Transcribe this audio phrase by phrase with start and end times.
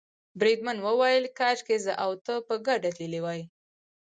[0.39, 3.41] بریدمن وویل کاشکې زه او ته په ګډه تللي وای.